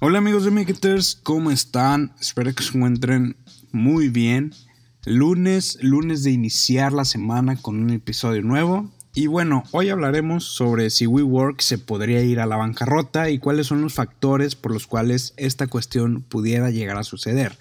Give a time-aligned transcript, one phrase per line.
[0.00, 2.12] Hola amigos de Maketers, ¿cómo están?
[2.20, 3.34] Espero que se encuentren
[3.72, 4.54] muy bien.
[5.04, 8.92] Lunes, lunes de iniciar la semana con un episodio nuevo.
[9.12, 13.66] Y bueno, hoy hablaremos sobre si WeWork se podría ir a la bancarrota y cuáles
[13.66, 17.58] son los factores por los cuales esta cuestión pudiera llegar a suceder.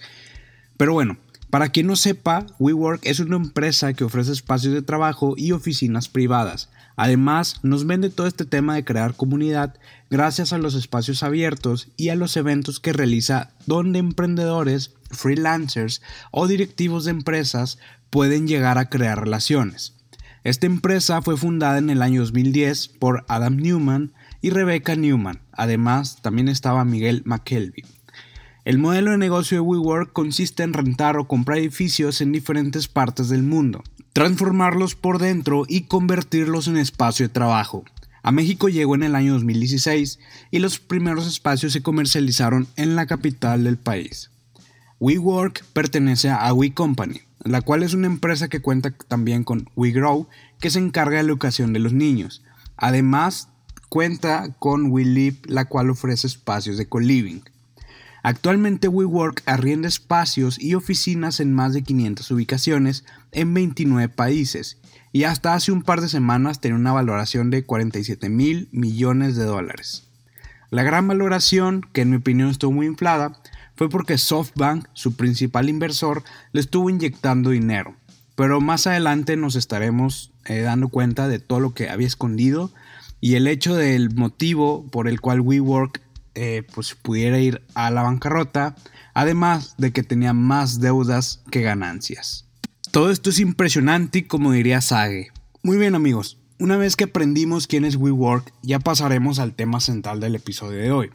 [0.77, 1.17] Pero bueno,
[1.49, 6.09] para quien no sepa, WeWork es una empresa que ofrece espacios de trabajo y oficinas
[6.09, 6.69] privadas.
[6.97, 9.75] Además, nos vende todo este tema de crear comunidad
[10.09, 16.47] gracias a los espacios abiertos y a los eventos que realiza donde emprendedores, freelancers o
[16.47, 17.77] directivos de empresas
[18.09, 19.93] pueden llegar a crear relaciones.
[20.43, 25.41] Esta empresa fue fundada en el año 2010 por Adam Newman y Rebecca Newman.
[25.51, 27.96] Además, también estaba Miguel McKelvey.
[28.67, 33.29] El modelo de negocio de WeWork consiste en rentar o comprar edificios en diferentes partes
[33.29, 33.81] del mundo,
[34.11, 37.85] transformarlos por dentro y convertirlos en espacio de trabajo.
[38.23, 40.19] A México llegó en el año 2016
[40.51, 44.31] y los primeros espacios se comercializaron en la capital del país.
[44.99, 50.27] WeWork pertenece a We Company, la cual es una empresa que cuenta también con WeGrow,
[50.59, 52.43] que se encarga de la educación de los niños.
[52.75, 53.47] Además,
[53.87, 57.43] cuenta con WeLive, la cual ofrece espacios de co-living.
[58.27, 64.81] Actualmente WeWork arrienda espacios y oficinas en más de 500 ubicaciones en 29 países
[65.13, 69.45] y hasta hace un par de semanas tenía una valoración de 47 mil millones de
[69.45, 70.09] dólares.
[70.71, 73.41] La gran valoración, que en mi opinión estuvo muy inflada,
[73.77, 77.95] fue porque SoftBank, su principal inversor, le estuvo inyectando dinero.
[78.35, 82.73] Pero más adelante nos estaremos eh, dando cuenta de todo lo que había escondido
[83.21, 86.01] y el hecho del motivo por el cual WeWork
[86.39, 88.75] eh, pues pudiera ir a la bancarrota,
[89.15, 92.45] además de que tenía más deudas que ganancias.
[92.91, 95.31] Todo esto es impresionante como diría Sage.
[95.63, 100.19] Muy bien amigos, una vez que aprendimos quién es WeWork, ya pasaremos al tema central
[100.19, 101.09] del episodio de hoy.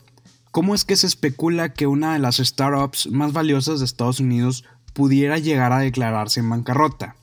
[0.50, 4.64] ¿Cómo es que se especula que una de las startups más valiosas de Estados Unidos
[4.92, 7.14] pudiera llegar a declararse en bancarrota?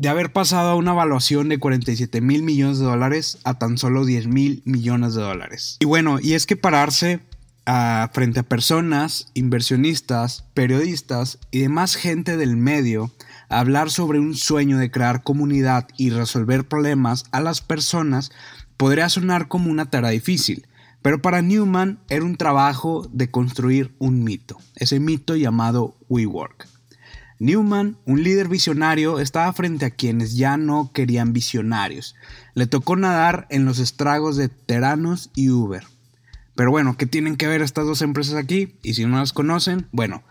[0.00, 4.06] De haber pasado a una evaluación de 47 mil millones de dólares a tan solo
[4.06, 5.76] 10 mil millones de dólares.
[5.78, 7.20] Y bueno, y es que pararse
[8.10, 13.12] frente a personas, inversionistas, periodistas y demás gente del medio
[13.50, 18.32] a hablar sobre un sueño de crear comunidad y resolver problemas a las personas
[18.78, 20.66] podría sonar como una tarea difícil,
[21.02, 26.69] pero para Newman era un trabajo de construir un mito, ese mito llamado WeWork.
[27.40, 32.14] Newman, un líder visionario, estaba frente a quienes ya no querían visionarios.
[32.52, 35.84] Le tocó nadar en los estragos de Teranos y Uber.
[36.54, 38.74] Pero bueno, ¿qué tienen que ver estas dos empresas aquí?
[38.82, 40.22] Y si no las conocen, bueno,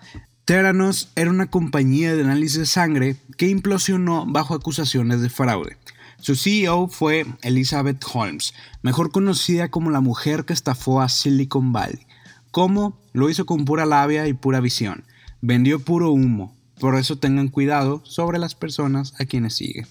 [0.46, 5.78] Teranos era una compañía de análisis de sangre que implosionó bajo acusaciones de fraude.
[6.20, 8.54] Su CEO fue Elizabeth Holmes,
[8.84, 12.06] mejor conocida como la mujer que estafó a Silicon Valley.
[12.52, 13.00] ¿Cómo?
[13.14, 15.06] Lo hizo con pura labia y pura visión.
[15.42, 19.88] Vendió puro humo, por eso tengan cuidado sobre las personas a quienes siguen.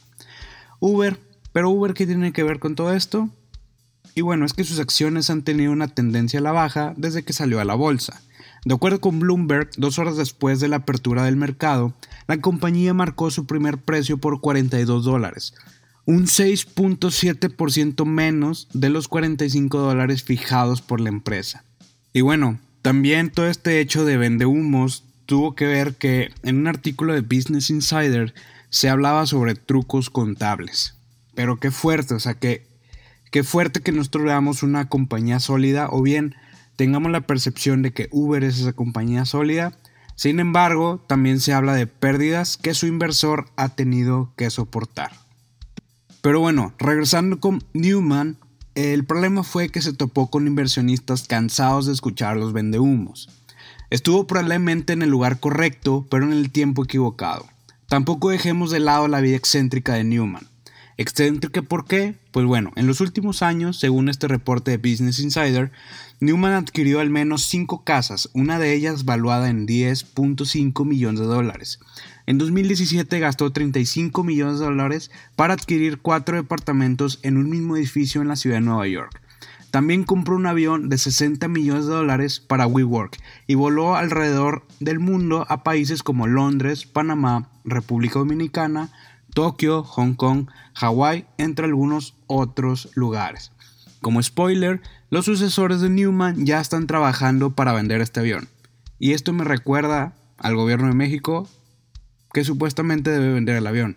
[0.81, 1.19] Uber,
[1.53, 3.29] pero Uber ¿qué tiene que ver con todo esto?
[4.15, 7.33] Y bueno, es que sus acciones han tenido una tendencia a la baja desde que
[7.33, 8.21] salió a la bolsa.
[8.65, 11.95] De acuerdo con Bloomberg, dos horas después de la apertura del mercado,
[12.27, 15.55] la compañía marcó su primer precio por 42 dólares,
[16.05, 21.65] un 6.7% menos de los 45 dólares fijados por la empresa.
[22.13, 26.69] Y bueno, también todo este hecho de vende humos tuvo que ver que en un
[26.69, 28.33] artículo de Business Insider
[28.71, 30.95] se hablaba sobre trucos contables.
[31.35, 32.67] Pero qué fuerte, o sea, que
[33.31, 36.35] qué fuerte que nosotros veamos una compañía sólida o bien
[36.77, 39.75] tengamos la percepción de que Uber es esa compañía sólida.
[40.15, 45.13] Sin embargo, también se habla de pérdidas que su inversor ha tenido que soportar.
[46.23, 48.39] Pero bueno, regresando con Newman,
[48.75, 53.29] el problema fue que se topó con inversionistas cansados de escuchar los vendehumos.
[53.91, 57.47] Estuvo probablemente en el lugar correcto, pero en el tiempo equivocado.
[57.89, 60.47] Tampoco dejemos de lado la vida excéntrica de Newman.
[60.99, 62.17] ¿Excéntrica por qué?
[62.31, 65.73] Pues bueno, en los últimos años, según este reporte de Business Insider,
[66.21, 71.79] Newman adquirió al menos 5 casas, una de ellas valuada en 10.5 millones de dólares.
[72.27, 78.21] En 2017 gastó 35 millones de dólares para adquirir 4 departamentos en un mismo edificio
[78.21, 79.23] en la ciudad de Nueva York.
[79.71, 84.99] También compró un avión de 60 millones de dólares para WeWork y voló alrededor del
[84.99, 88.91] mundo a países como Londres, Panamá, República Dominicana,
[89.35, 93.53] Tokio, Hong Kong, Hawái, entre algunos otros lugares.
[94.01, 94.81] Como spoiler,
[95.11, 98.49] los sucesores de Newman ya están trabajando para vender este avión.
[98.99, 101.49] Y esto me recuerda al gobierno de México
[102.33, 103.97] que supuestamente debe vender el avión.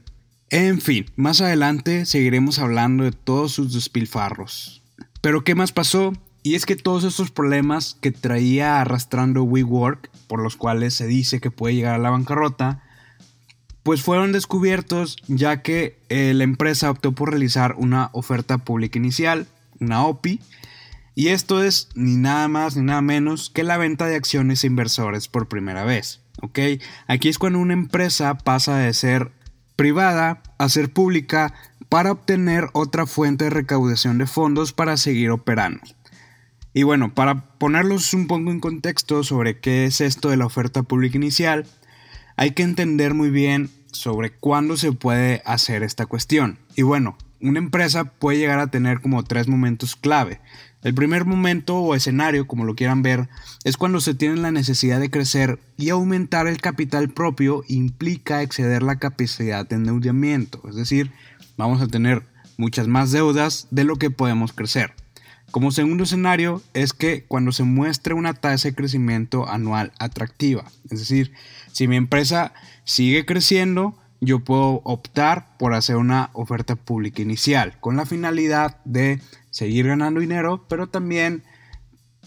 [0.49, 4.80] En fin, más adelante seguiremos hablando de todos sus despilfarros.
[5.21, 6.13] Pero ¿qué más pasó?
[6.43, 11.39] Y es que todos estos problemas que traía arrastrando WeWork, por los cuales se dice
[11.39, 12.83] que puede llegar a la bancarrota,
[13.83, 19.47] pues fueron descubiertos ya que eh, la empresa optó por realizar una oferta pública inicial,
[19.79, 20.39] una OPI,
[21.13, 24.67] y esto es ni nada más ni nada menos que la venta de acciones a
[24.67, 26.21] inversores por primera vez.
[26.41, 26.59] ¿ok?
[27.07, 29.31] Aquí es cuando una empresa pasa de ser
[29.81, 31.55] privada a ser pública
[31.89, 35.81] para obtener otra fuente de recaudación de fondos para seguir operando.
[36.71, 40.83] Y bueno, para ponerlos un poco en contexto sobre qué es esto de la oferta
[40.83, 41.65] pública inicial,
[42.35, 46.59] hay que entender muy bien sobre cuándo se puede hacer esta cuestión.
[46.75, 50.41] Y bueno, una empresa puede llegar a tener como tres momentos clave.
[50.83, 53.29] El primer momento o escenario, como lo quieran ver,
[53.63, 58.81] es cuando se tiene la necesidad de crecer y aumentar el capital propio implica exceder
[58.81, 61.11] la capacidad de endeudamiento, es decir,
[61.55, 62.23] vamos a tener
[62.57, 64.93] muchas más deudas de lo que podemos crecer.
[65.51, 70.99] Como segundo escenario es que cuando se muestre una tasa de crecimiento anual atractiva, es
[70.99, 71.33] decir,
[71.73, 72.53] si mi empresa
[72.85, 79.19] sigue creciendo, yo puedo optar por hacer una oferta pública inicial con la finalidad de
[79.49, 81.43] seguir ganando dinero, pero también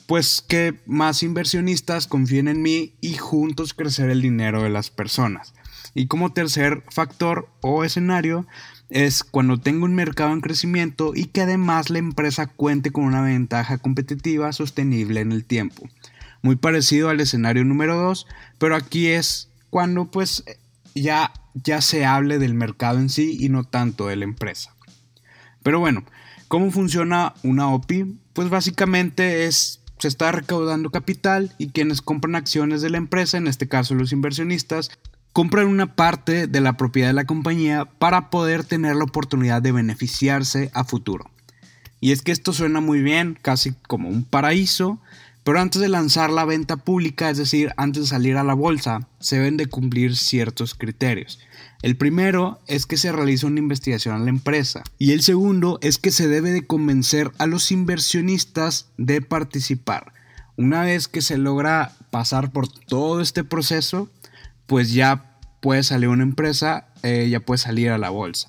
[0.06, 5.54] pues que más inversionistas confíen en mí y juntos crecer el dinero de las personas.
[5.94, 8.46] Y como tercer factor o escenario
[8.90, 13.22] es cuando tengo un mercado en crecimiento y que además la empresa cuente con una
[13.22, 15.88] ventaja competitiva sostenible en el tiempo.
[16.42, 18.26] Muy parecido al escenario número 2,
[18.58, 20.44] pero aquí es cuando pues
[20.94, 24.74] ya, ya se hable del mercado en sí y no tanto de la empresa.
[25.62, 26.04] Pero bueno,
[26.48, 28.18] ¿cómo funciona una OPI?
[28.32, 33.46] Pues básicamente es se está recaudando capital y quienes compran acciones de la empresa, en
[33.46, 34.90] este caso los inversionistas,
[35.32, 39.72] compran una parte de la propiedad de la compañía para poder tener la oportunidad de
[39.72, 41.30] beneficiarse a futuro.
[42.00, 45.00] Y es que esto suena muy bien, casi como un paraíso,
[45.44, 49.08] pero antes de lanzar la venta pública, es decir, antes de salir a la bolsa,
[49.20, 51.38] se deben de cumplir ciertos criterios.
[51.82, 55.98] El primero es que se realiza una investigación a la empresa y el segundo es
[55.98, 60.14] que se debe de convencer a los inversionistas de participar.
[60.56, 64.08] Una vez que se logra pasar por todo este proceso,
[64.66, 68.48] pues ya puede salir una empresa, eh, ya puede salir a la bolsa.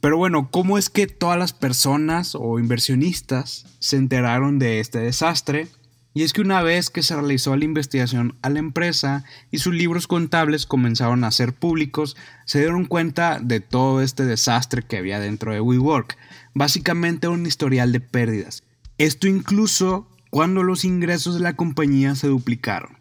[0.00, 5.68] Pero bueno, ¿cómo es que todas las personas o inversionistas se enteraron de este desastre?
[6.16, 9.74] Y es que una vez que se realizó la investigación a la empresa y sus
[9.74, 15.18] libros contables comenzaron a ser públicos, se dieron cuenta de todo este desastre que había
[15.18, 16.16] dentro de WeWork.
[16.54, 18.62] Básicamente un historial de pérdidas.
[18.96, 22.96] Esto incluso cuando los ingresos de la compañía se duplicaron.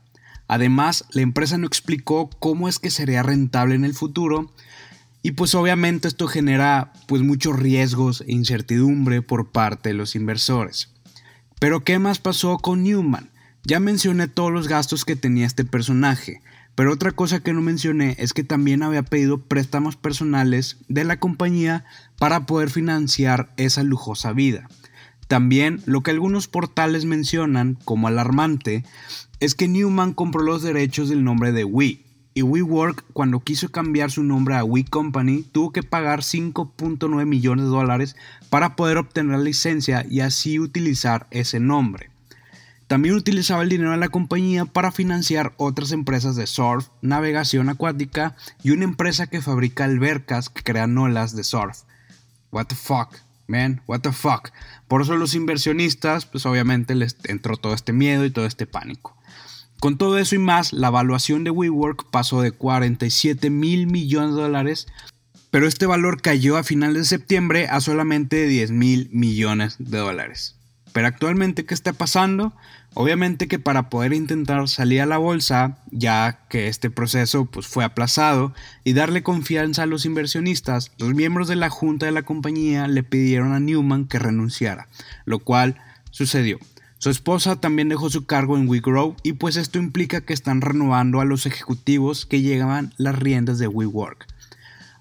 [0.48, 4.52] Además, la empresa no explicó cómo es que sería rentable en el futuro
[5.22, 10.93] y pues obviamente esto genera pues muchos riesgos e incertidumbre por parte de los inversores.
[11.64, 13.30] Pero ¿qué más pasó con Newman?
[13.64, 16.42] Ya mencioné todos los gastos que tenía este personaje,
[16.76, 21.22] pero otra cosa que no mencioné es que también había pedido préstamos personales de la
[21.22, 21.86] compañía
[22.20, 24.68] para poder financiar esa lujosa vida.
[25.30, 28.84] También lo que algunos portales mencionan como alarmante
[29.40, 32.03] es que Newman compró los derechos del nombre de We.
[32.36, 37.66] Y WeWork, cuando quiso cambiar su nombre a We Company, tuvo que pagar 5.9 millones
[37.66, 38.16] de dólares
[38.50, 42.10] para poder obtener la licencia y así utilizar ese nombre.
[42.88, 48.36] También utilizaba el dinero de la compañía para financiar otras empresas de surf, navegación acuática
[48.62, 51.84] y una empresa que fabrica albercas que crean olas de surf.
[52.52, 53.16] What the fuck,
[53.48, 54.50] man, what the fuck.
[54.88, 59.16] Por eso los inversionistas, pues obviamente les entró todo este miedo y todo este pánico.
[59.84, 64.42] Con todo eso y más, la evaluación de WeWork pasó de 47 mil millones de
[64.42, 64.88] dólares,
[65.52, 70.56] pero este valor cayó a finales de septiembre a solamente 10 mil millones de dólares.
[70.94, 72.54] Pero actualmente, ¿qué está pasando?
[72.94, 77.84] Obviamente que para poder intentar salir a la bolsa, ya que este proceso pues, fue
[77.84, 78.54] aplazado,
[78.86, 83.04] y darle confianza a los inversionistas, los miembros de la junta de la compañía le
[83.04, 84.88] pidieron a Newman que renunciara,
[85.26, 85.76] lo cual
[86.10, 86.58] sucedió.
[87.04, 91.20] Su esposa también dejó su cargo en WeGrow y pues esto implica que están renovando
[91.20, 94.26] a los ejecutivos que llegaban las riendas de WeWork.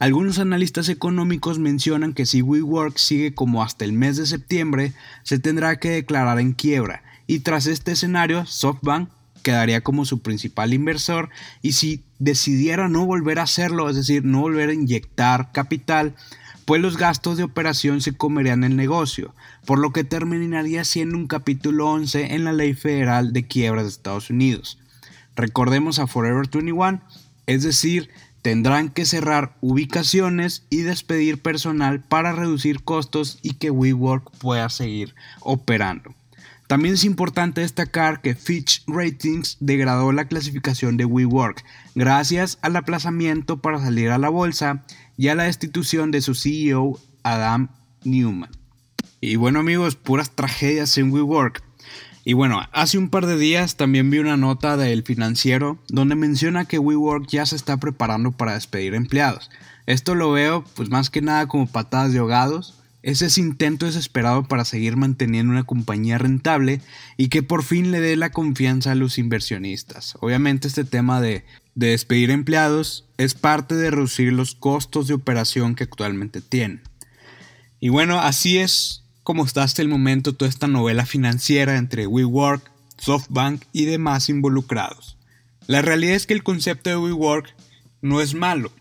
[0.01, 5.39] Algunos analistas económicos mencionan que si WeWork sigue como hasta el mes de septiembre, se
[5.39, 9.09] tendrá que declarar en quiebra y tras este escenario SoftBank
[9.45, 11.31] quedaría como su principal inversor
[11.63, 16.17] y si decidiera no volver a hacerlo, es decir, no volver a inyectar capital,
[16.65, 19.35] pues los gastos de operación se comerían el negocio,
[19.67, 23.91] por lo que terminaría siendo un capítulo 11 en la ley federal de quiebras de
[23.91, 24.79] Estados Unidos.
[25.35, 27.01] Recordemos a Forever 21,
[27.47, 28.11] es decir,
[28.43, 35.15] tendrán que cerrar ubicaciones y despedir personal para reducir costos y que WeWork pueda seguir
[35.41, 36.15] operando.
[36.73, 41.63] También es importante destacar que Fitch Ratings degradó la clasificación de WeWork
[41.95, 44.83] gracias al aplazamiento para salir a la bolsa
[45.19, 47.69] y a la destitución de su CEO Adam
[48.05, 48.49] Newman.
[49.21, 51.63] Y bueno amigos, puras tragedias en WeWork.
[52.25, 56.65] Y bueno, hace un par de días también vi una nota del financiero donde menciona
[56.65, 59.51] que WeWork ya se está preparando para despedir empleados.
[59.85, 64.45] Esto lo veo pues más que nada como patadas de ahogados es ese intento desesperado
[64.45, 66.81] para seguir manteniendo una compañía rentable
[67.17, 70.15] y que por fin le dé la confianza a los inversionistas.
[70.21, 71.45] Obviamente este tema de,
[71.75, 76.83] de despedir empleados es parte de reducir los costos de operación que actualmente tienen.
[77.81, 82.71] Y bueno, así es como está hasta el momento toda esta novela financiera entre WeWork,
[82.99, 85.17] SoftBank y demás involucrados.
[85.67, 87.55] La realidad es que el concepto de WeWork
[88.01, 88.73] no es malo,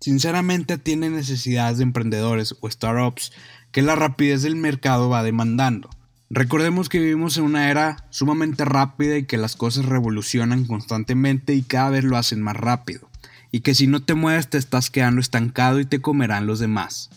[0.00, 3.32] Sinceramente tiene necesidades de emprendedores o startups
[3.72, 5.90] que la rapidez del mercado va demandando.
[6.30, 11.62] Recordemos que vivimos en una era sumamente rápida y que las cosas revolucionan constantemente y
[11.62, 13.08] cada vez lo hacen más rápido.
[13.50, 17.08] Y que si no te mueves te estás quedando estancado y te comerán los demás.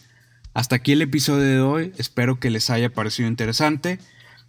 [0.53, 3.99] Hasta aquí el episodio de hoy, espero que les haya parecido interesante.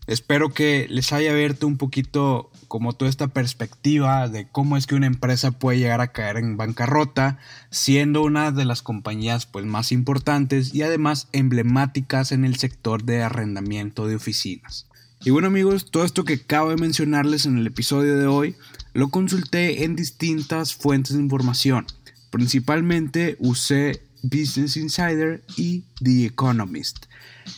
[0.06, 4.94] Espero que les haya abierto un poquito como toda esta perspectiva de cómo es que
[4.94, 7.38] una empresa puede llegar a caer en bancarrota,
[7.70, 13.22] siendo una de las compañías pues, más importantes y además emblemáticas en el sector de
[13.22, 14.86] arrendamiento de oficinas.
[15.24, 18.56] Y bueno amigos, todo esto que acabo de mencionarles en el episodio de hoy
[18.92, 21.86] lo consulté en distintas fuentes de información.
[22.30, 27.06] Principalmente usé Business Insider y The Economist.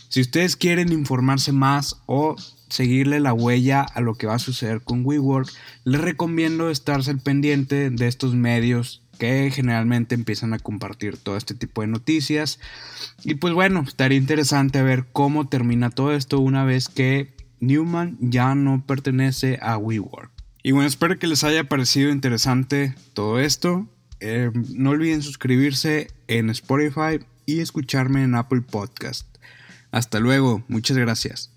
[0.09, 2.35] Si ustedes quieren informarse más o
[2.69, 5.49] seguirle la huella a lo que va a suceder con WeWork,
[5.83, 11.53] les recomiendo estarse al pendiente de estos medios que generalmente empiezan a compartir todo este
[11.53, 12.59] tipo de noticias.
[13.23, 18.55] Y pues bueno, estaría interesante ver cómo termina todo esto una vez que Newman ya
[18.55, 20.31] no pertenece a WeWork.
[20.63, 23.87] Y bueno, espero que les haya parecido interesante todo esto.
[24.27, 29.27] Eh, no olviden suscribirse en Spotify y escucharme en Apple Podcast.
[29.91, 31.54] Hasta luego, muchas gracias.